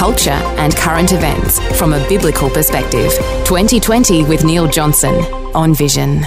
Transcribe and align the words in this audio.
culture, 0.00 0.30
and 0.56 0.74
current 0.76 1.12
events 1.12 1.60
from 1.78 1.92
a 1.92 2.08
biblical 2.08 2.48
perspective. 2.48 3.12
2020 3.44 4.24
with 4.24 4.46
Neil 4.46 4.66
Johnson 4.66 5.14
on 5.54 5.74
Vision. 5.74 6.24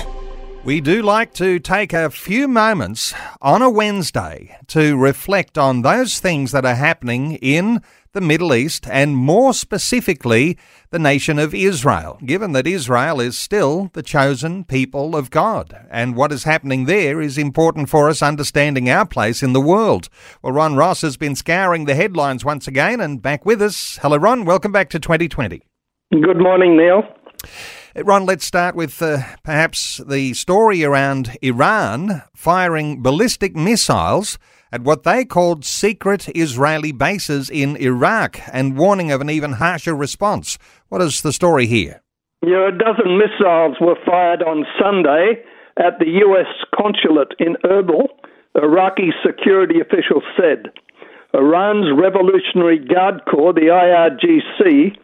We 0.63 0.79
do 0.79 1.01
like 1.01 1.33
to 1.33 1.57
take 1.57 1.91
a 1.91 2.11
few 2.11 2.47
moments 2.47 3.15
on 3.41 3.63
a 3.63 3.71
Wednesday 3.71 4.55
to 4.67 4.95
reflect 4.95 5.57
on 5.57 5.81
those 5.81 6.19
things 6.19 6.51
that 6.51 6.65
are 6.65 6.75
happening 6.75 7.33
in 7.37 7.81
the 8.13 8.21
Middle 8.21 8.53
East, 8.53 8.87
and 8.91 9.17
more 9.17 9.55
specifically, 9.55 10.55
the 10.91 10.99
nation 10.99 11.39
of 11.39 11.55
Israel, 11.55 12.19
given 12.23 12.51
that 12.51 12.67
Israel 12.67 13.19
is 13.19 13.37
still 13.37 13.89
the 13.93 14.03
chosen 14.03 14.63
people 14.63 15.15
of 15.15 15.31
God. 15.31 15.87
And 15.89 16.15
what 16.15 16.31
is 16.31 16.43
happening 16.43 16.85
there 16.85 17.19
is 17.19 17.39
important 17.39 17.89
for 17.89 18.09
us 18.09 18.21
understanding 18.21 18.87
our 18.87 19.05
place 19.05 19.41
in 19.41 19.53
the 19.53 19.61
world. 19.61 20.09
Well, 20.43 20.53
Ron 20.53 20.75
Ross 20.75 21.01
has 21.01 21.17
been 21.17 21.35
scouring 21.35 21.85
the 21.85 21.95
headlines 21.95 22.45
once 22.45 22.67
again 22.67 23.01
and 23.01 23.19
back 23.19 23.47
with 23.47 23.61
us. 23.63 23.97
Hello, 24.03 24.17
Ron. 24.17 24.45
Welcome 24.45 24.71
back 24.71 24.91
to 24.91 24.99
2020. 24.99 25.63
Good 26.11 26.37
morning, 26.37 26.77
Neil. 26.77 27.01
Uh, 27.95 28.03
Ron, 28.03 28.27
let's 28.27 28.45
start 28.45 28.75
with 28.75 29.01
uh, 29.01 29.23
perhaps 29.43 30.01
the 30.07 30.35
story 30.35 30.83
around 30.83 31.35
Iran 31.41 32.21
firing 32.35 33.01
ballistic 33.01 33.55
missiles 33.55 34.37
at 34.73 34.81
what 34.81 35.03
they 35.03 35.23
called 35.23 35.63
secret 35.63 36.27
Israeli 36.33 36.91
bases 36.91 37.47
in 37.47 37.75
Iraq 37.75 38.39
and 38.51 38.75
warning 38.75 39.11
of 39.11 39.21
an 39.21 39.29
even 39.29 39.53
harsher 39.53 39.95
response. 39.95 40.57
What 40.89 40.99
is 40.99 41.21
the 41.21 41.31
story 41.31 41.67
here? 41.67 42.01
Yeah, 42.41 42.69
a 42.69 42.71
dozen 42.71 43.19
missiles 43.19 43.77
were 43.79 43.97
fired 44.03 44.41
on 44.41 44.65
Sunday 44.81 45.43
at 45.77 45.99
the 45.99 46.09
U.S. 46.25 46.47
consulate 46.75 47.35
in 47.37 47.55
Erbil, 47.63 48.07
Iraqi 48.55 49.11
security 49.23 49.79
officials 49.79 50.23
said. 50.35 50.71
Iran's 51.35 51.93
Revolutionary 51.95 52.79
Guard 52.79 53.21
Corps, 53.29 53.53
the 53.53 53.69
IRGC, 53.69 54.97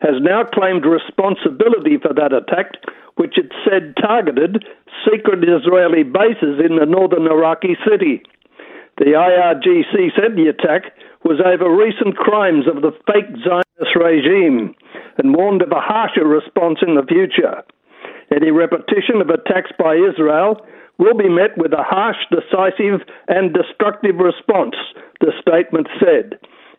has 0.00 0.22
now 0.22 0.44
claimed 0.44 0.84
responsibility 0.86 1.98
for 2.00 2.14
that 2.14 2.32
attack, 2.32 2.70
which 3.16 3.36
it 3.36 3.50
said 3.66 3.94
targeted 4.00 4.64
secret 5.04 5.42
Israeli 5.42 6.04
bases 6.04 6.62
in 6.62 6.76
the 6.76 6.86
northern 6.86 7.26
Iraqi 7.26 7.76
city. 7.82 8.22
The 8.98 9.14
IRGC 9.14 10.10
said 10.18 10.34
the 10.34 10.50
attack 10.50 10.90
was 11.22 11.38
over 11.38 11.70
recent 11.70 12.16
crimes 12.16 12.66
of 12.66 12.82
the 12.82 12.90
fake 13.06 13.30
Zionist 13.46 13.94
regime 13.94 14.74
and 15.18 15.34
warned 15.34 15.62
of 15.62 15.70
a 15.70 15.80
harsher 15.80 16.26
response 16.26 16.78
in 16.82 16.94
the 16.94 17.06
future. 17.06 17.62
Any 18.34 18.50
repetition 18.50 19.22
of 19.22 19.30
attacks 19.30 19.70
by 19.78 19.94
Israel 19.94 20.60
will 20.98 21.14
be 21.14 21.28
met 21.30 21.56
with 21.56 21.72
a 21.72 21.86
harsh, 21.86 22.18
decisive, 22.30 23.06
and 23.28 23.54
destructive 23.54 24.16
response, 24.18 24.74
the 25.20 25.30
statement 25.40 25.86
said. 26.02 26.34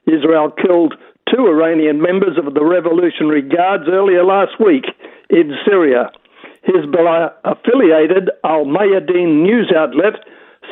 Israel 0.06 0.52
killed 0.52 0.95
two 1.31 1.48
Iranian 1.48 2.02
members 2.02 2.38
of 2.38 2.54
the 2.54 2.66
Revolutionary 2.66 3.42
Guards 3.42 3.88
earlier 3.88 4.23
last 4.26 4.59
week 4.59 4.86
in 5.30 5.56
Syria. 5.66 6.11
Hezbollah 6.67 7.31
affiliated 7.45 8.30
Al 8.44 8.66
Mayadeen 8.66 9.44
news 9.44 9.72
outlet 9.72 10.20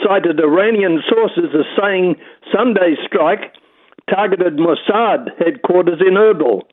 cited 0.03 0.39
Iranian 0.39 1.01
sources 1.09 1.53
as 1.53 1.65
saying 1.79 2.15
Sunday's 2.53 2.99
strike 3.05 3.53
targeted 4.09 4.57
Mossad 4.57 5.29
headquarters 5.37 5.99
in 5.99 6.15
Erbil. 6.15 6.63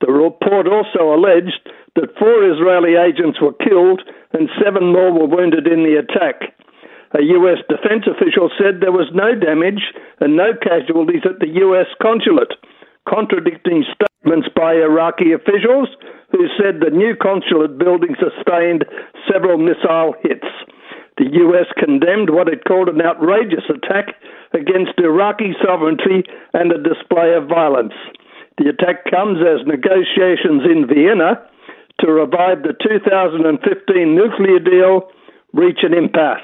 The 0.00 0.12
report 0.12 0.66
also 0.66 1.14
alleged 1.14 1.68
that 1.94 2.16
four 2.18 2.42
Israeli 2.44 2.96
agents 2.96 3.40
were 3.40 3.54
killed 3.54 4.02
and 4.32 4.48
seven 4.62 4.92
more 4.92 5.12
were 5.12 5.28
wounded 5.28 5.66
in 5.66 5.84
the 5.84 6.00
attack. 6.00 6.52
A 7.14 7.22
U.S. 7.22 7.60
defense 7.68 8.08
official 8.08 8.48
said 8.56 8.80
there 8.80 8.92
was 8.92 9.12
no 9.12 9.36
damage 9.36 9.92
and 10.20 10.36
no 10.36 10.56
casualties 10.56 11.28
at 11.28 11.40
the 11.40 11.60
U.S. 11.60 11.86
consulate, 12.00 12.56
contradicting 13.06 13.84
statements 13.92 14.48
by 14.56 14.80
Iraqi 14.80 15.32
officials 15.32 15.92
who 16.32 16.48
said 16.56 16.80
the 16.80 16.88
new 16.88 17.14
consulate 17.14 17.76
building 17.76 18.16
sustained 18.16 18.88
several 19.28 19.58
missile 19.58 20.16
hits. 20.24 20.48
The 21.18 21.28
US 21.44 21.66
condemned 21.78 22.30
what 22.30 22.48
it 22.48 22.64
called 22.64 22.88
an 22.88 23.02
outrageous 23.02 23.64
attack 23.68 24.16
against 24.54 24.98
Iraqi 24.98 25.52
sovereignty 25.64 26.24
and 26.54 26.72
a 26.72 26.82
display 26.82 27.34
of 27.34 27.48
violence. 27.48 27.94
The 28.58 28.68
attack 28.68 29.04
comes 29.10 29.38
as 29.40 29.66
negotiations 29.66 30.62
in 30.64 30.86
Vienna 30.86 31.40
to 32.00 32.12
revive 32.12 32.62
the 32.62 32.74
2015 32.82 34.14
nuclear 34.14 34.58
deal 34.58 35.10
reach 35.52 35.80
an 35.82 35.94
impasse. 35.94 36.40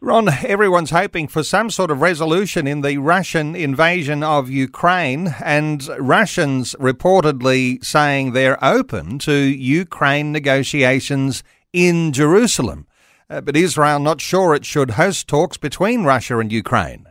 Ron, 0.00 0.28
everyone's 0.46 0.90
hoping 0.90 1.26
for 1.26 1.42
some 1.42 1.70
sort 1.70 1.90
of 1.90 2.00
resolution 2.00 2.68
in 2.68 2.82
the 2.82 2.98
Russian 2.98 3.56
invasion 3.56 4.22
of 4.22 4.48
Ukraine, 4.48 5.34
and 5.42 5.88
Russians 5.98 6.76
reportedly 6.78 7.84
saying 7.84 8.32
they're 8.32 8.62
open 8.64 9.18
to 9.20 9.32
Ukraine 9.32 10.30
negotiations 10.30 11.42
in 11.72 12.12
Jerusalem. 12.12 12.86
Uh, 13.30 13.40
but 13.40 13.56
Israel 13.56 13.98
not 13.98 14.20
sure 14.20 14.54
it 14.54 14.64
should 14.64 14.92
host 14.92 15.28
talks 15.28 15.56
between 15.56 16.04
Russia 16.04 16.38
and 16.38 16.50
Ukraine. 16.50 17.06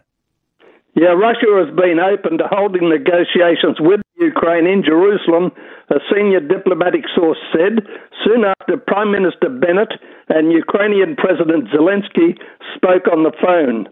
Yeah, 0.95 1.13
Russia 1.13 1.45
has 1.61 1.69
been 1.75 1.99
open 1.99 2.39
to 2.39 2.49
holding 2.49 2.89
negotiations 2.89 3.77
with 3.79 4.01
Ukraine 4.17 4.65
in 4.65 4.81
Jerusalem, 4.83 5.51
a 5.89 6.01
senior 6.11 6.39
diplomatic 6.39 7.05
source 7.13 7.37
said, 7.53 7.85
soon 8.25 8.43
after 8.43 8.77
Prime 8.77 9.11
Minister 9.11 9.47
Bennett 9.47 9.93
and 10.29 10.51
Ukrainian 10.51 11.15
President 11.15 11.69
Zelensky 11.69 12.33
spoke 12.75 13.05
on 13.13 13.21
the 13.21 13.37
phone. 13.37 13.85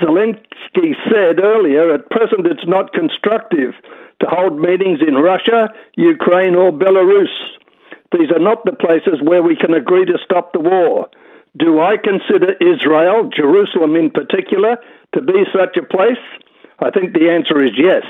Zelensky 0.00 0.94
said 1.10 1.42
earlier, 1.42 1.92
at 1.92 2.08
present 2.10 2.46
it's 2.46 2.68
not 2.68 2.92
constructive 2.92 3.74
to 4.20 4.26
hold 4.30 4.60
meetings 4.60 5.00
in 5.02 5.14
Russia, 5.14 5.68
Ukraine, 5.96 6.54
or 6.54 6.70
Belarus. 6.70 7.34
These 8.12 8.30
are 8.30 8.38
not 8.38 8.64
the 8.64 8.72
places 8.72 9.20
where 9.20 9.42
we 9.42 9.56
can 9.56 9.74
agree 9.74 10.04
to 10.04 10.18
stop 10.24 10.52
the 10.52 10.60
war. 10.60 11.08
Do 11.56 11.80
I 11.80 11.96
consider 11.96 12.52
Israel, 12.60 13.30
Jerusalem 13.34 13.96
in 13.96 14.10
particular, 14.10 14.76
to 15.14 15.20
be 15.22 15.44
such 15.52 15.76
a 15.76 15.86
place? 15.86 16.20
I 16.80 16.90
think 16.90 17.14
the 17.14 17.30
answer 17.30 17.64
is 17.64 17.72
yes. 17.78 18.04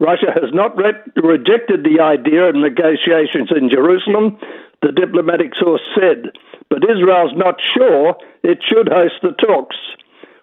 Russia 0.00 0.32
has 0.32 0.52
not 0.52 0.76
re- 0.76 0.98
rejected 1.16 1.84
the 1.84 2.00
idea 2.00 2.48
of 2.48 2.54
negotiations 2.54 3.50
in 3.54 3.68
Jerusalem, 3.68 4.38
the 4.80 4.92
diplomatic 4.92 5.52
source 5.54 5.82
said, 5.94 6.32
but 6.70 6.82
Israel's 6.88 7.36
not 7.36 7.60
sure 7.76 8.16
it 8.42 8.58
should 8.66 8.88
host 8.88 9.14
the 9.22 9.32
talks. 9.32 9.76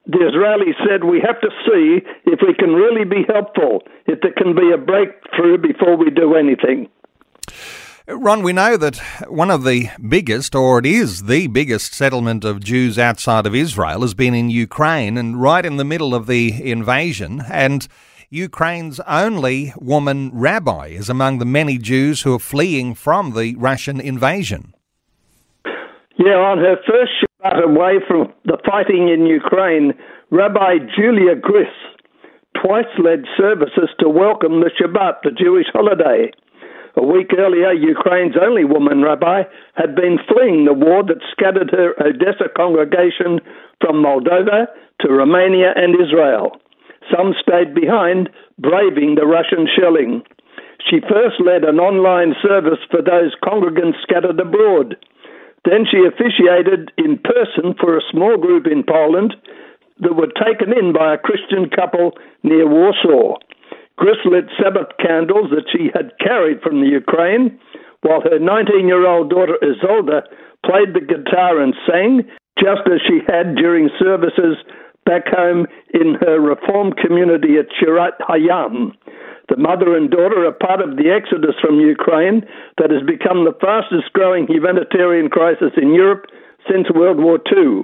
The 0.05 0.19
Israelis 0.19 0.77
said 0.87 1.03
we 1.03 1.19
have 1.21 1.41
to 1.41 1.49
see 1.65 2.01
if 2.25 2.39
we 2.45 2.53
can 2.53 2.73
really 2.73 3.05
be 3.05 3.25
helpful, 3.27 3.83
if 4.05 4.21
there 4.21 4.33
can 4.33 4.55
be 4.55 4.71
a 4.71 4.77
breakthrough 4.77 5.57
before 5.57 5.97
we 5.97 6.09
do 6.09 6.35
anything. 6.35 6.87
Ron, 8.11 8.41
we 8.41 8.53
know 8.53 8.75
that 8.75 8.97
one 9.27 9.51
of 9.51 9.63
the 9.63 9.89
biggest, 10.07 10.55
or 10.55 10.79
it 10.79 10.85
is 10.87 11.25
the 11.25 11.45
biggest 11.45 11.93
settlement 11.93 12.43
of 12.43 12.63
Jews 12.63 12.97
outside 12.97 13.45
of 13.45 13.53
Israel 13.53 14.01
has 14.01 14.15
been 14.15 14.33
in 14.33 14.49
Ukraine 14.49 15.15
and 15.15 15.39
right 15.39 15.63
in 15.63 15.77
the 15.77 15.85
middle 15.85 16.15
of 16.15 16.25
the 16.25 16.71
invasion. 16.71 17.43
And 17.51 17.87
Ukraine's 18.31 18.99
only 19.01 19.73
woman 19.77 20.31
rabbi 20.33 20.87
is 20.87 21.07
among 21.07 21.37
the 21.37 21.45
many 21.45 21.77
Jews 21.77 22.23
who 22.23 22.33
are 22.33 22.39
fleeing 22.39 22.95
from 22.95 23.35
the 23.35 23.55
Russian 23.57 24.01
invasion. 24.01 24.73
Yeah, 26.17 26.37
on 26.37 26.57
her 26.57 26.77
first 26.87 27.11
Shabbat 27.21 27.63
away 27.63 27.99
from 28.07 28.33
the 28.45 28.57
fighting 28.65 29.09
in 29.09 29.27
Ukraine, 29.27 29.93
Rabbi 30.31 30.79
Julia 30.97 31.35
Gris 31.35 31.67
twice 32.59 32.89
led 32.97 33.25
services 33.37 33.89
to 33.99 34.09
welcome 34.09 34.61
the 34.61 34.71
Shabbat, 34.81 35.21
the 35.23 35.31
Jewish 35.31 35.67
holiday. 35.71 36.31
A 36.95 37.05
week 37.05 37.31
earlier, 37.37 37.71
Ukraine's 37.71 38.35
only 38.41 38.65
woman 38.65 39.01
rabbi 39.01 39.43
had 39.75 39.95
been 39.95 40.17
fleeing 40.27 40.65
the 40.65 40.73
war 40.73 41.03
that 41.03 41.21
scattered 41.31 41.69
her 41.71 41.93
Odessa 42.01 42.49
congregation 42.55 43.39
from 43.79 44.03
Moldova 44.03 44.67
to 45.01 45.13
Romania 45.13 45.73
and 45.75 45.95
Israel. 45.95 46.57
Some 47.13 47.33
stayed 47.39 47.73
behind, 47.73 48.29
braving 48.57 49.15
the 49.15 49.25
Russian 49.25 49.67
shelling. 49.67 50.23
She 50.89 50.99
first 51.01 51.39
led 51.39 51.63
an 51.63 51.79
online 51.79 52.35
service 52.41 52.79
for 52.89 53.01
those 53.01 53.35
congregants 53.43 54.01
scattered 54.01 54.39
abroad. 54.39 54.97
Then 55.65 55.85
she 55.89 56.05
officiated 56.07 56.91
in 56.97 57.19
person 57.19 57.75
for 57.79 57.97
a 57.97 58.05
small 58.11 58.37
group 58.37 58.65
in 58.65 58.83
Poland 58.83 59.35
that 59.99 60.15
were 60.15 60.31
taken 60.39 60.71
in 60.71 60.93
by 60.93 61.13
a 61.13 61.17
Christian 61.17 61.69
couple 61.69 62.17
near 62.43 62.67
Warsaw. 62.67 63.37
Gristlit 63.99 64.47
Sabbath 64.55 64.95
candles 64.99 65.51
that 65.51 65.67
she 65.71 65.91
had 65.93 66.17
carried 66.19 66.61
from 66.61 66.79
the 66.79 66.87
Ukraine, 66.87 67.59
while 68.01 68.21
her 68.21 68.39
19 68.39 68.87
year 68.87 69.05
old 69.05 69.29
daughter 69.29 69.59
Isolde 69.61 70.23
played 70.65 70.95
the 70.95 71.03
guitar 71.03 71.59
and 71.59 71.75
sang, 71.85 72.23
just 72.57 72.87
as 72.87 72.99
she 73.05 73.19
had 73.27 73.55
during 73.55 73.89
services 73.99 74.55
back 75.05 75.27
home 75.27 75.65
in 75.93 76.15
her 76.21 76.39
reform 76.39 76.93
community 76.93 77.57
at 77.57 77.67
Shirat 77.75 78.19
Hayam. 78.21 78.93
The 79.49 79.57
mother 79.57 79.97
and 79.97 80.11
daughter 80.11 80.45
are 80.45 80.53
part 80.53 80.79
of 80.79 80.95
the 80.95 81.09
exodus 81.09 81.55
from 81.59 81.79
Ukraine 81.79 82.45
that 82.77 82.91
has 82.91 83.01
become 83.01 83.45
the 83.45 83.57
fastest 83.59 84.13
growing 84.13 84.45
humanitarian 84.45 85.29
crisis 85.29 85.73
in 85.81 85.93
Europe 85.93 86.25
since 86.69 86.85
World 86.93 87.17
War 87.17 87.39
II. 87.49 87.83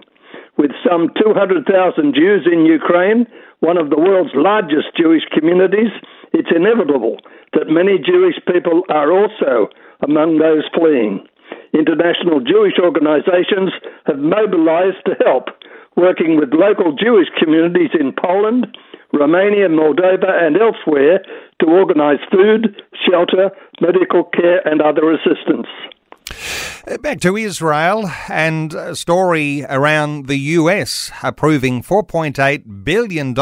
With 0.58 0.72
some 0.88 1.10
200,000 1.18 1.66
Jews 2.14 2.46
in 2.46 2.66
Ukraine, 2.66 3.26
one 3.60 3.78
of 3.78 3.90
the 3.90 4.00
world's 4.00 4.36
largest 4.36 4.96
Jewish 4.98 5.24
communities, 5.32 5.92
it's 6.34 6.52
inevitable 6.56 7.18
that 7.54 7.72
many 7.72 7.98
Jewish 7.98 8.36
people 8.52 8.84
are 8.90 9.12
also 9.12 9.70
among 10.02 10.38
those 10.38 10.64
fleeing. 10.74 11.26
International 11.74 12.40
Jewish 12.40 12.80
organizations 12.80 13.72
have 14.06 14.20
mobilized 14.20 15.04
to 15.06 15.16
help, 15.26 15.50
working 15.96 16.38
with 16.38 16.54
local 16.54 16.94
Jewish 16.96 17.28
communities 17.40 17.92
in 17.98 18.12
Poland, 18.12 18.68
Romania, 19.14 19.70
Moldova, 19.70 20.32
and 20.44 20.58
elsewhere 20.58 21.24
to 21.60 21.66
organize 21.68 22.20
food, 22.32 22.82
shelter, 23.08 23.52
medical 23.80 24.24
care, 24.26 24.66
and 24.68 24.82
other 24.82 25.12
assistance. 25.12 25.68
Uh, 26.88 26.98
back 27.00 27.20
to 27.20 27.36
Israel 27.36 28.06
and 28.30 28.76
a 28.76 28.96
story 28.96 29.66
around 29.70 30.28
the 30.28 30.38
US 30.62 31.10
approving 31.24 31.82
$4.8 31.82 32.38
billion 32.84 33.34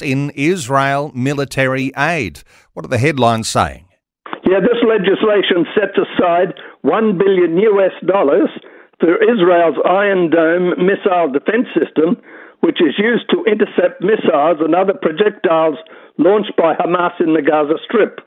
in 0.00 0.30
Israel 0.36 1.10
military 1.12 1.90
aid. 1.98 2.44
What 2.74 2.84
are 2.84 2.94
the 2.94 3.02
headlines 3.02 3.48
saying? 3.48 3.88
Yeah, 4.46 4.60
this 4.62 4.78
legislation 4.86 5.66
sets 5.74 5.98
aside 5.98 6.54
1 6.82 7.18
billion 7.18 7.58
US 7.74 7.90
dollars 8.06 8.50
for 9.00 9.18
Israel's 9.18 9.82
Iron 9.84 10.30
Dome 10.30 10.70
missile 10.78 11.26
defense 11.26 11.66
system, 11.74 12.22
which 12.60 12.78
is 12.78 12.94
used 12.98 13.26
to 13.30 13.42
intercept 13.50 13.98
missiles 13.98 14.62
and 14.62 14.76
other 14.76 14.94
projectiles 14.94 15.74
launched 16.18 16.54
by 16.56 16.74
Hamas 16.74 17.18
in 17.18 17.34
the 17.34 17.42
Gaza 17.42 17.82
Strip. 17.84 18.20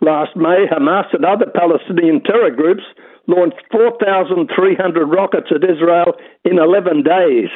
Last 0.00 0.34
May, 0.34 0.64
Hamas 0.64 1.12
and 1.12 1.26
other 1.26 1.44
Palestinian 1.52 2.22
terror 2.22 2.50
groups 2.50 2.84
launched 3.28 3.60
4,300 3.70 5.06
rockets 5.06 5.52
at 5.54 5.62
Israel 5.62 6.16
in 6.44 6.58
11 6.58 7.04
days. 7.04 7.52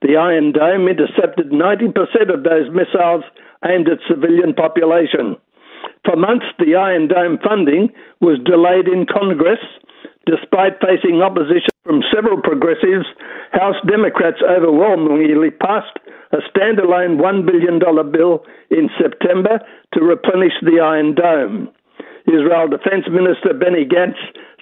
The 0.00 0.16
Iron 0.16 0.50
Dome 0.52 0.88
intercepted 0.88 1.52
90% 1.52 2.32
of 2.32 2.42
those 2.42 2.66
missiles 2.74 3.22
aimed 3.64 3.88
at 3.88 4.02
civilian 4.08 4.54
population. 4.54 5.36
For 6.04 6.16
months, 6.16 6.46
the 6.58 6.74
Iron 6.74 7.06
Dome 7.06 7.38
funding 7.38 7.92
was 8.20 8.42
delayed 8.42 8.88
in 8.88 9.06
Congress, 9.06 9.62
despite 10.26 10.82
facing 10.82 11.22
opposition 11.22 11.70
from 11.84 12.02
several 12.12 12.40
progressives. 12.42 13.06
House 13.52 13.78
Democrats 13.86 14.42
overwhelmingly 14.42 15.50
passed 15.50 15.98
a 16.32 16.38
standalone 16.50 17.20
$1 17.20 17.46
billion 17.46 17.78
bill 18.10 18.44
in 18.70 18.88
September 18.98 19.60
to 19.92 20.00
replenish 20.00 20.54
the 20.62 20.80
Iron 20.80 21.14
Dome. 21.14 21.68
Israel 22.26 22.68
Defense 22.68 23.06
Minister 23.10 23.54
Benny 23.54 23.84
Gantz 23.84 24.18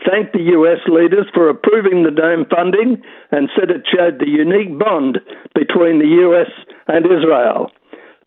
thanked 0.09 0.33
the 0.33 0.49
US 0.57 0.81
leaders 0.89 1.27
for 1.35 1.49
approving 1.49 2.03
the 2.03 2.11
dome 2.11 2.47
funding 2.49 3.03
and 3.31 3.51
said 3.53 3.71
it 3.71 3.85
showed 3.85 4.19
the 4.19 4.29
unique 4.29 4.79
bond 4.79 5.21
between 5.55 5.99
the 5.99 6.13
US 6.25 6.51
and 6.89 7.05
Israel. 7.05 7.71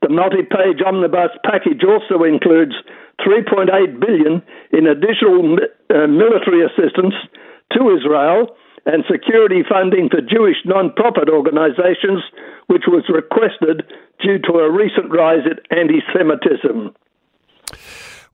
The 0.01 0.09
multi-page 0.09 0.83
omnibus 0.85 1.31
package 1.43 1.81
also 1.87 2.23
includes 2.23 2.75
3.8 3.21 3.71
billion 3.99 4.43
in 4.71 4.85
additional 4.85 5.57
uh, 5.89 6.07
military 6.07 6.65
assistance 6.65 7.15
to 7.71 7.95
Israel 7.95 8.53
and 8.85 9.03
security 9.09 9.63
funding 9.67 10.09
for 10.09 10.19
Jewish 10.19 10.57
non-profit 10.65 11.29
organizations, 11.29 12.21
which 12.67 12.83
was 12.87 13.07
requested 13.07 13.87
due 14.21 14.39
to 14.39 14.59
a 14.59 14.71
recent 14.71 15.09
rise 15.09 15.45
in 15.47 15.57
anti-Semitism. 15.71 16.93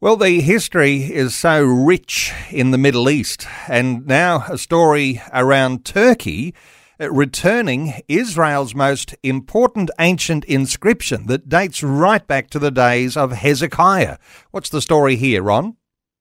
Well, 0.01 0.16
the 0.16 0.40
history 0.40 1.13
is 1.13 1.36
so 1.36 1.62
rich 1.62 2.31
in 2.51 2.72
the 2.72 2.78
Middle 2.78 3.10
East, 3.10 3.46
and 3.68 4.07
now 4.07 4.46
a 4.50 4.57
story 4.57 5.22
around 5.34 5.84
Turkey 5.84 6.56
uh, 7.01 7.12
returning 7.12 7.96
Israel's 8.07 8.74
most 8.74 9.13
important 9.24 9.92
ancient 10.00 10.46
inscription 10.46 11.28
that 11.28 11.50
dates 11.50 11.84
right 11.84 12.25
back 12.25 12.50
to 12.51 12.60
the 12.60 12.72
days 12.72 13.18
of 13.18 13.34
Hezekiah. 13.34 14.19
What's 14.51 14.69
the 14.69 14.80
story 14.81 15.18
here, 15.18 15.44
Ron? 15.44 15.75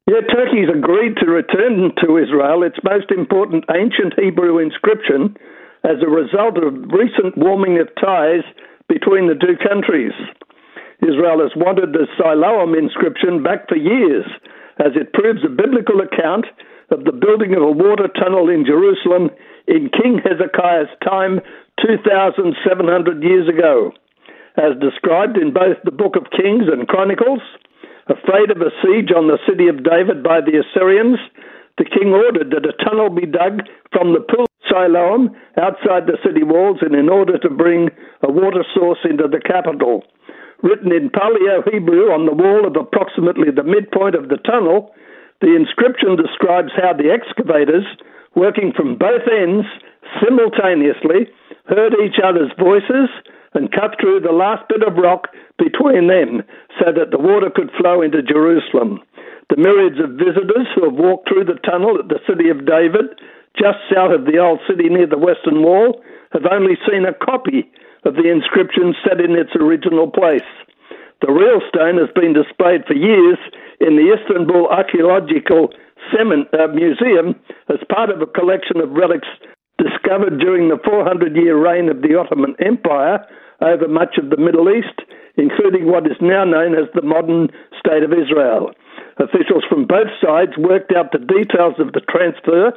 Yeah, 0.08 0.22
Turkey's 0.22 0.74
agreed 0.76 1.14
to 1.18 1.30
return 1.30 1.92
to 2.02 2.16
Israel 2.16 2.64
its 2.64 2.78
most 2.82 3.12
important 3.12 3.64
ancient 3.72 4.14
Hebrew 4.18 4.58
inscription 4.58 5.36
as 5.84 6.02
a 6.02 6.10
result 6.10 6.58
of 6.58 6.74
recent 6.90 7.38
warming 7.38 7.78
of 7.78 7.86
ties 7.94 8.42
between 8.88 9.28
the 9.28 9.38
two 9.38 9.54
countries. 9.62 10.10
Israel 11.02 11.40
has 11.40 11.54
wanted 11.54 11.92
the 11.92 12.06
Siloam 12.18 12.74
inscription 12.74 13.42
back 13.42 13.68
for 13.68 13.76
years, 13.76 14.26
as 14.78 14.98
it 14.98 15.12
proves 15.12 15.44
a 15.44 15.48
biblical 15.48 16.00
account 16.00 16.46
of 16.90 17.04
the 17.04 17.12
building 17.12 17.54
of 17.54 17.62
a 17.62 17.70
water 17.70 18.08
tunnel 18.18 18.48
in 18.48 18.64
Jerusalem 18.64 19.30
in 19.66 19.90
King 19.94 20.20
Hezekiah's 20.24 20.90
time 21.04 21.40
2,700 21.84 23.22
years 23.22 23.48
ago. 23.48 23.92
As 24.56 24.74
described 24.80 25.38
in 25.38 25.54
both 25.54 25.78
the 25.84 25.94
Book 25.94 26.16
of 26.16 26.34
Kings 26.34 26.66
and 26.66 26.88
Chronicles, 26.88 27.42
afraid 28.08 28.50
of 28.50 28.58
a 28.58 28.74
siege 28.82 29.12
on 29.14 29.28
the 29.28 29.38
city 29.46 29.68
of 29.68 29.84
David 29.84 30.24
by 30.24 30.40
the 30.40 30.58
Assyrians, 30.58 31.20
the 31.76 31.84
king 31.84 32.10
ordered 32.10 32.50
that 32.50 32.66
a 32.66 32.74
tunnel 32.82 33.10
be 33.10 33.26
dug 33.26 33.62
from 33.92 34.12
the 34.12 34.24
pool 34.26 34.50
of 34.50 34.66
Siloam 34.66 35.36
outside 35.56 36.10
the 36.10 36.18
city 36.26 36.42
walls 36.42 36.78
and 36.80 36.94
in 36.94 37.08
order 37.08 37.38
to 37.38 37.50
bring 37.50 37.88
a 38.22 38.32
water 38.32 38.64
source 38.74 38.98
into 39.04 39.28
the 39.28 39.38
capital. 39.38 40.02
Written 40.62 40.90
in 40.90 41.10
Paleo 41.10 41.62
Hebrew 41.70 42.10
on 42.10 42.26
the 42.26 42.34
wall 42.34 42.66
of 42.66 42.74
approximately 42.74 43.50
the 43.54 43.62
midpoint 43.62 44.14
of 44.14 44.28
the 44.28 44.42
tunnel, 44.42 44.90
the 45.40 45.54
inscription 45.54 46.18
describes 46.18 46.74
how 46.74 46.92
the 46.92 47.14
excavators 47.14 47.86
working 48.34 48.72
from 48.74 48.98
both 48.98 49.22
ends 49.30 49.66
simultaneously, 50.22 51.30
heard 51.66 51.94
each 52.02 52.18
other's 52.22 52.50
voices 52.58 53.08
and 53.54 53.72
cut 53.72 53.94
through 54.00 54.20
the 54.20 54.32
last 54.32 54.66
bit 54.68 54.82
of 54.82 54.96
rock 54.96 55.28
between 55.58 56.08
them 56.08 56.42
so 56.78 56.92
that 56.92 57.10
the 57.10 57.20
water 57.20 57.50
could 57.54 57.70
flow 57.78 58.02
into 58.02 58.22
Jerusalem. 58.22 59.00
The 59.50 59.56
myriads 59.56 60.00
of 60.00 60.20
visitors 60.20 60.68
who 60.74 60.84
have 60.84 60.98
walked 60.98 61.28
through 61.28 61.44
the 61.44 61.60
tunnel 61.64 61.98
at 61.98 62.08
the 62.08 62.20
city 62.28 62.48
of 62.50 62.66
David, 62.66 63.16
just 63.56 63.80
south 63.92 64.12
of 64.12 64.24
the 64.24 64.38
old 64.38 64.60
city 64.68 64.88
near 64.88 65.06
the 65.06 65.18
western 65.18 65.62
wall, 65.62 66.02
have 66.32 66.44
only 66.50 66.76
seen 66.84 67.06
a 67.06 67.14
copy 67.14 67.70
of 68.04 68.14
the 68.14 68.30
inscription 68.30 68.94
set 69.02 69.20
in 69.20 69.32
its 69.32 69.54
original 69.56 70.10
place. 70.10 70.46
The 71.20 71.32
real 71.32 71.60
stone 71.66 71.98
has 71.98 72.10
been 72.14 72.32
displayed 72.32 72.86
for 72.86 72.94
years 72.94 73.38
in 73.80 73.96
the 73.96 74.14
Istanbul 74.14 74.68
Archaeological 74.68 75.74
uh, 76.14 76.66
Museum 76.72 77.34
as 77.68 77.78
part 77.92 78.10
of 78.10 78.22
a 78.22 78.26
collection 78.26 78.80
of 78.80 78.90
relics 78.90 79.28
discovered 79.78 80.38
during 80.38 80.68
the 80.68 80.78
400 80.84 81.36
year 81.36 81.58
reign 81.58 81.88
of 81.88 82.02
the 82.02 82.14
Ottoman 82.18 82.54
Empire 82.64 83.24
over 83.60 83.88
much 83.88 84.16
of 84.18 84.30
the 84.30 84.36
Middle 84.36 84.70
East, 84.70 85.02
including 85.36 85.90
what 85.90 86.06
is 86.06 86.16
now 86.20 86.44
known 86.44 86.74
as 86.74 86.86
the 86.94 87.02
modern 87.02 87.48
State 87.78 88.02
of 88.02 88.12
Israel. 88.12 88.70
Officials 89.18 89.64
from 89.68 89.86
both 89.86 90.10
sides 90.22 90.52
worked 90.56 90.92
out 90.94 91.10
the 91.10 91.18
details 91.18 91.74
of 91.78 91.92
the 91.92 92.02
transfer 92.06 92.72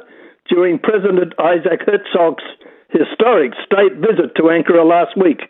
during 0.50 0.78
President 0.78 1.32
Isaac 1.38 1.86
Herzog's 1.86 2.42
historic 2.92 3.52
state 3.64 3.96
visit 3.96 4.36
to 4.36 4.42
Ankara 4.44 4.84
last 4.84 5.16
week, 5.16 5.40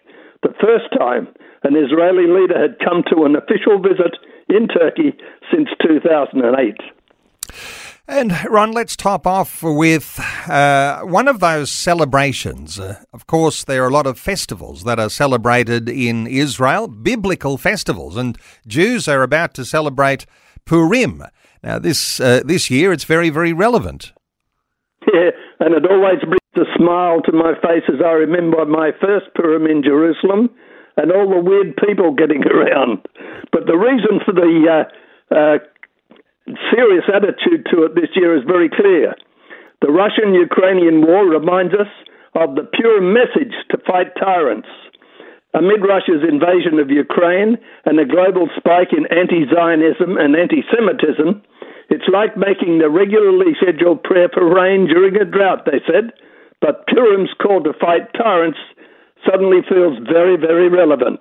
the 0.42 0.54
first 0.60 0.86
time 0.98 1.28
an 1.64 1.76
Israeli 1.76 2.26
leader 2.26 2.58
had 2.60 2.78
come 2.78 3.02
to 3.10 3.24
an 3.24 3.36
official 3.36 3.80
visit 3.80 4.16
in 4.48 4.68
Turkey 4.68 5.16
since 5.52 5.68
2008. 5.86 6.76
And 8.08 8.32
Ron, 8.50 8.72
let's 8.72 8.96
top 8.96 9.26
off 9.26 9.62
with 9.62 10.18
uh, 10.48 11.02
one 11.02 11.28
of 11.28 11.38
those 11.38 11.70
celebrations. 11.70 12.80
Uh, 12.80 13.02
of 13.12 13.26
course, 13.26 13.62
there 13.64 13.84
are 13.84 13.88
a 13.88 13.92
lot 13.92 14.06
of 14.06 14.18
festivals 14.18 14.82
that 14.84 14.98
are 14.98 15.08
celebrated 15.08 15.88
in 15.88 16.26
Israel, 16.26 16.88
biblical 16.88 17.56
festivals, 17.56 18.16
and 18.16 18.36
Jews 18.66 19.06
are 19.06 19.22
about 19.22 19.54
to 19.54 19.64
celebrate 19.64 20.26
Purim. 20.64 21.22
Now, 21.62 21.78
this 21.78 22.18
uh, 22.18 22.42
this 22.44 22.70
year, 22.70 22.92
it's 22.92 23.04
very, 23.04 23.30
very 23.30 23.52
relevant. 23.52 24.12
Yeah, 25.12 25.30
and 25.58 25.74
it 25.74 25.84
always 25.90 26.20
brings 26.20 26.41
a 26.56 26.68
smile 26.76 27.20
to 27.22 27.32
my 27.32 27.54
face 27.60 27.84
as 27.88 28.00
I 28.04 28.12
remember 28.12 28.64
my 28.66 28.90
first 29.00 29.32
Purim 29.34 29.66
in 29.66 29.82
Jerusalem 29.82 30.50
and 30.96 31.10
all 31.10 31.28
the 31.28 31.40
weird 31.40 31.76
people 31.76 32.12
getting 32.12 32.44
around. 32.54 33.00
But 33.52 33.66
the 33.66 33.76
reason 33.76 34.20
for 34.24 34.32
the 34.32 34.52
uh, 34.68 35.34
uh, 35.34 35.58
serious 36.70 37.04
attitude 37.08 37.66
to 37.72 37.84
it 37.84 37.94
this 37.94 38.10
year 38.14 38.36
is 38.36 38.44
very 38.44 38.68
clear. 38.68 39.14
The 39.80 39.90
Russian 39.90 40.34
Ukrainian 40.34 41.06
war 41.06 41.26
reminds 41.26 41.74
us 41.74 41.90
of 42.34 42.54
the 42.54 42.64
pure 42.64 43.00
message 43.00 43.54
to 43.70 43.78
fight 43.86 44.14
tyrants. 44.18 44.68
Amid 45.54 45.84
Russia's 45.84 46.24
invasion 46.24 46.78
of 46.80 46.88
Ukraine 46.88 47.58
and 47.84 48.00
a 48.00 48.08
global 48.08 48.48
spike 48.56 48.92
in 48.96 49.04
anti 49.12 49.44
Zionism 49.52 50.16
and 50.16 50.34
anti 50.34 50.64
Semitism, 50.72 51.42
it's 51.90 52.08
like 52.08 52.36
making 52.36 52.78
the 52.78 52.88
regularly 52.88 53.52
scheduled 53.60 54.02
prayer 54.02 54.30
for 54.32 54.48
rain 54.48 54.86
during 54.86 55.16
a 55.16 55.26
drought, 55.26 55.66
they 55.66 55.80
said. 55.84 56.12
But 56.62 56.86
Purim's 56.86 57.34
call 57.42 57.60
to 57.64 57.74
fight 57.74 58.06
tyrants 58.16 58.58
suddenly 59.28 59.66
feels 59.68 59.98
very, 60.06 60.36
very 60.38 60.68
relevant. 60.70 61.20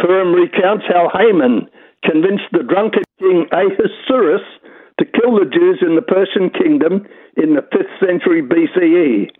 Purim 0.00 0.32
recounts 0.32 0.84
how 0.88 1.12
Haman 1.12 1.68
convinced 2.02 2.48
the 2.50 2.64
drunken 2.64 3.04
king 3.18 3.46
Ahasuerus 3.52 4.42
to 4.98 5.04
kill 5.04 5.36
the 5.36 5.50
Jews 5.52 5.84
in 5.84 5.96
the 5.96 6.02
Persian 6.02 6.48
kingdom 6.48 7.06
in 7.36 7.54
the 7.54 7.62
5th 7.62 7.92
century 8.00 8.42
BCE. 8.42 9.30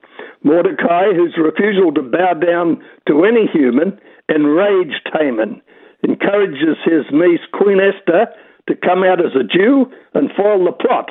Mordecai, 0.43 1.13
whose 1.15 1.35
refusal 1.41 1.93
to 1.95 2.03
bow 2.03 2.35
down 2.35 2.85
to 3.09 3.25
any 3.25 3.47
human 3.53 3.99
enraged 4.29 5.09
Haman, 5.19 5.63
encourages 6.03 6.77
his 6.85 7.05
niece 7.13 7.41
Queen 7.53 7.81
Esther 7.81 8.27
to 8.69 8.77
come 8.77 9.03
out 9.05 9.25
as 9.25 9.33
a 9.35 9.45
Jew 9.45 9.87
and 10.13 10.31
foil 10.37 10.65
the 10.65 10.73
plot. 10.73 11.11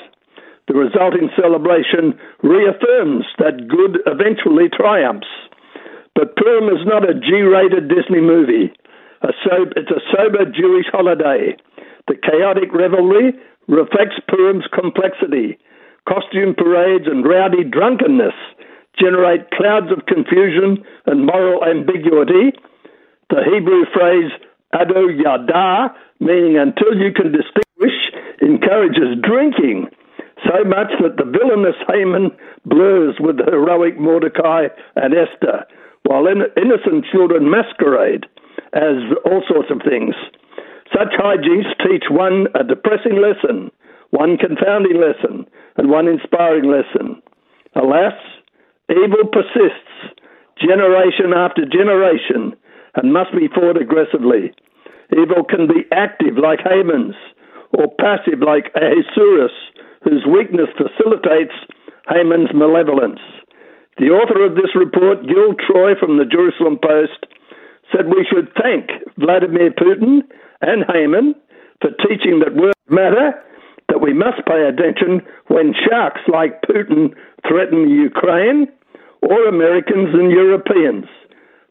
The 0.67 0.79
resulting 0.79 1.29
celebration 1.36 2.15
reaffirms 2.41 3.25
that 3.38 3.67
good 3.67 4.00
eventually 4.08 4.70
triumphs. 4.72 5.27
But 6.15 6.36
Purim 6.38 6.72
is 6.72 6.86
not 6.86 7.03
a 7.03 7.20
G 7.20 7.41
rated 7.41 7.89
Disney 7.89 8.22
movie. 8.22 8.72
A 9.24 9.32
it's 9.75 9.91
a 9.91 10.03
sober 10.15 10.46
Jewish 10.46 10.88
holiday. 10.91 11.58
The 12.08 12.15
chaotic 12.15 12.72
revelry 12.74 13.34
reflects 13.67 14.20
Purim's 14.29 14.67
complexity. 14.74 15.58
Costume 16.08 16.55
parades 16.55 17.08
and 17.08 17.25
rowdy 17.27 17.63
drunkenness 17.63 18.36
generate 19.00 19.50
clouds 19.51 19.91
of 19.91 20.05
confusion 20.05 20.84
and 21.05 21.25
moral 21.25 21.63
ambiguity. 21.63 22.55
The 23.29 23.43
Hebrew 23.43 23.84
phrase 23.93 24.32
ado 24.72 25.10
yada, 25.10 25.93
meaning 26.20 26.58
until 26.58 26.96
you 26.96 27.12
can 27.12 27.32
distinguish, 27.32 27.98
encourages 28.41 29.17
drinking 29.24 29.89
so 30.46 30.64
much 30.64 30.92
that 31.02 31.18
the 31.18 31.26
villainous 31.26 31.78
Haman 31.88 32.32
blurs 32.66 33.16
with 33.20 33.38
the 33.38 33.50
heroic 33.50 34.00
Mordecai 34.00 34.68
and 34.96 35.14
Esther, 35.14 35.66
while 36.04 36.28
innocent 36.28 37.06
children 37.12 37.50
masquerade 37.50 38.26
as 38.74 39.00
all 39.26 39.44
sorts 39.48 39.72
of 39.72 39.82
things. 39.88 40.16
Such 40.92 41.14
hijinks 41.18 41.74
teach 41.82 42.06
one 42.10 42.48
a 42.56 42.64
depressing 42.64 43.18
lesson, 43.22 43.72
one 44.12 44.38
confounding 44.38 45.00
lesson, 45.00 45.46
and 45.78 45.90
one 45.90 46.08
inspiring 46.08 46.70
lesson. 46.70 47.22
Alas, 47.76 48.14
evil 48.90 49.26
persists 49.32 50.22
generation 50.60 51.34
after 51.36 51.66
generation 51.66 52.54
and 52.96 53.14
must 53.14 53.32
be 53.34 53.48
fought 53.48 53.82
aggressively. 53.82 54.54
Evil 55.12 55.44
can 55.44 55.68
be 55.68 55.86
active 55.92 56.38
like 56.38 56.60
Haman's, 56.64 57.16
or 57.74 57.88
passive 57.98 58.40
like 58.46 58.72
Ahasuerus, 58.76 59.52
whose 60.03 60.25
weakness 60.27 60.69
facilitates 60.75 61.55
Haman's 62.10 62.51
malevolence. 62.53 63.19
The 63.98 64.10
author 64.10 64.43
of 64.45 64.55
this 64.55 64.75
report, 64.75 65.25
Gil 65.27 65.53
Troy 65.55 65.93
from 66.00 66.17
the 66.17 66.25
Jerusalem 66.25 66.79
Post, 66.81 67.25
said 67.91 68.07
we 68.07 68.25
should 68.27 68.50
thank 68.60 68.89
Vladimir 69.17 69.72
Putin 69.72 70.25
and 70.62 70.83
Haman 70.91 71.36
for 71.81 71.91
teaching 72.07 72.39
that 72.39 72.55
words 72.55 72.74
matter, 72.89 73.33
that 73.89 74.01
we 74.01 74.13
must 74.13 74.41
pay 74.48 74.65
attention 74.65 75.22
when 75.48 75.74
sharks 75.88 76.22
like 76.27 76.62
Putin 76.63 77.13
threaten 77.48 77.89
Ukraine 77.89 78.67
or 79.22 79.48
Americans 79.48 80.10
and 80.13 80.31
Europeans. 80.31 81.05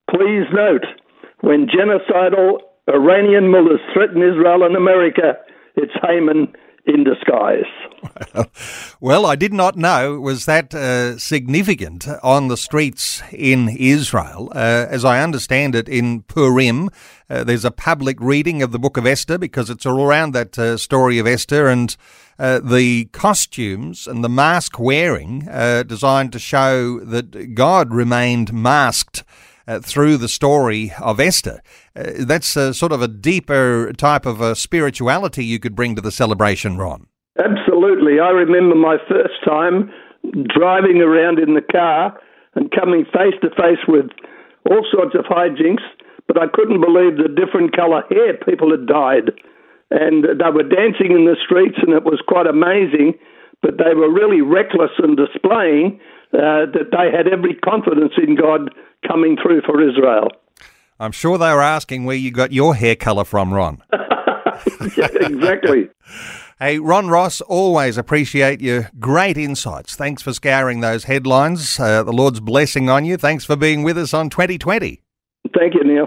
Please 0.09 0.47
note, 0.53 0.85
when 1.41 1.67
genocidal 1.67 2.59
Iranian 2.89 3.51
mullahs 3.51 3.81
threaten 3.93 4.23
Israel 4.23 4.63
and 4.63 4.77
America, 4.77 5.35
it's 5.77 5.93
Haman 6.07 6.53
in 6.87 7.05
disguise. 7.05 7.65
Well, 9.01 9.27
I 9.27 9.35
did 9.35 9.53
not 9.53 9.77
know 9.77 10.15
it 10.15 10.21
was 10.21 10.47
that 10.47 10.73
uh, 10.73 11.19
significant 11.19 12.07
on 12.23 12.47
the 12.47 12.57
streets 12.57 13.21
in 13.33 13.69
Israel. 13.69 14.53
Uh, 14.55 14.87
as 14.89 15.05
I 15.05 15.21
understand 15.21 15.75
it, 15.75 15.89
in 15.89 16.23
Purim, 16.23 16.89
uh, 17.29 17.43
there's 17.43 17.65
a 17.65 17.73
public 17.73 18.21
reading 18.21 18.63
of 18.63 18.71
the 18.71 18.79
book 18.79 18.97
of 18.97 19.07
Esther 19.07 19.39
because 19.39 19.71
it's 19.71 19.85
all 19.85 20.05
around 20.05 20.35
that 20.35 20.57
uh, 20.57 20.77
story 20.77 21.19
of 21.19 21.27
Esther 21.27 21.67
and 21.67 21.97
uh, 22.39 22.61
the 22.61 23.07
costumes 23.07 24.07
and 24.07 24.23
the 24.23 24.29
mask 24.29 24.79
wearing 24.79 25.49
uh, 25.49 25.83
designed 25.83 26.33
to 26.33 26.39
show 26.39 27.01
that 27.01 27.55
God 27.55 27.93
remained 27.93 28.53
masked 28.53 29.25
uh, 29.67 29.81
through 29.81 30.17
the 30.17 30.29
story 30.29 30.93
of 31.01 31.21
Esther. 31.21 31.63
Uh, 31.95 32.25
that's 32.27 32.57
uh, 32.57 32.73
sort 32.73 32.93
of 32.93 33.03
a 33.03 33.09
deeper 33.09 33.93
type 33.97 34.27
of 34.27 34.41
uh, 34.41 34.55
spirituality 34.55 35.45
you 35.45 35.59
could 35.59 35.75
bring 35.75 35.95
to 35.97 36.03
the 36.03 36.13
celebration, 36.13 36.77
Ron. 36.79 37.07
Absolutely. 37.39 38.21
I 38.21 38.31
remember 38.31 38.75
my 38.75 38.99
first 39.09 39.35
time 39.45 39.91
driving 40.55 41.01
around 41.01 41.39
in 41.39 41.55
the 41.55 41.63
car 41.63 42.19
and 42.55 42.71
coming 42.71 43.05
face 43.07 43.35
to 43.43 43.51
face 43.51 43.81
with 43.89 44.07
all 44.71 44.87
sorts 44.93 45.15
of 45.15 45.25
hijinks, 45.25 45.83
but 46.29 46.41
I 46.41 46.47
couldn't 46.53 46.81
believe 46.81 47.17
the 47.17 47.29
different 47.29 47.75
colour 47.75 48.05
hair 48.11 48.37
people 48.45 48.71
had 48.71 48.87
dyed. 48.87 49.33
And 49.91 50.25
they 50.25 50.51
were 50.53 50.63
dancing 50.63 51.13
in 51.13 51.27
the 51.27 51.37
streets, 51.45 51.77
and 51.83 51.93
it 51.93 52.05
was 52.05 52.23
quite 52.27 52.47
amazing. 52.47 53.15
But 53.61 53.77
they 53.77 53.95
were 53.95 54.11
really 54.11 54.41
reckless 54.41 54.91
in 55.03 55.17
displaying 55.17 56.01
uh, 56.35 56.67
that 56.73 56.91
they 56.91 57.17
had 57.17 57.29
every 57.29 57.55
confidence 57.55 58.13
in 58.17 58.37
God 58.37 58.75
coming 59.07 59.37
through 59.43 59.63
for 59.63 59.87
Israel. 59.87 60.29
I'm 60.99 61.13
sure 61.13 61.37
they 61.39 61.53
were 61.53 61.63
asking 61.63 62.05
where 62.05 62.17
you 62.17 62.31
got 62.31 62.53
your 62.53 62.75
hair 62.75 62.95
colour 62.95 63.25
from, 63.25 63.53
Ron. 63.53 63.83
yeah, 64.97 65.09
exactly. 65.21 65.89
Hey, 66.59 66.79
Ron 66.79 67.09
Ross, 67.09 67.41
always 67.41 67.99
appreciate 67.99 68.61
your 68.61 68.89
great 69.01 69.37
insights. 69.37 69.97
Thanks 69.97 70.23
for 70.23 70.33
scouring 70.33 70.79
those 70.79 71.05
headlines. 71.05 71.81
Uh, 71.81 72.05
the 72.05 72.13
Lord's 72.13 72.39
blessing 72.39 72.89
on 72.89 73.05
you. 73.05 73.17
Thanks 73.17 73.45
for 73.45 73.57
being 73.57 73.83
with 73.83 73.99
us 73.99 74.15
on 74.15 74.31
2020. 74.31 75.03
Thank 75.59 75.75
you, 75.75 75.83
Neil. 75.83 76.07